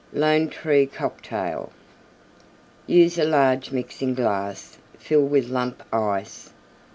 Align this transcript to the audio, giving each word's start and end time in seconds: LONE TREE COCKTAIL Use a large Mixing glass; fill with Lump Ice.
LONE 0.13 0.49
TREE 0.49 0.87
COCKTAIL 0.87 1.71
Use 2.87 3.19
a 3.19 3.23
large 3.23 3.71
Mixing 3.71 4.15
glass; 4.15 4.79
fill 4.97 5.27
with 5.27 5.47
Lump 5.49 5.83
Ice. 5.93 6.49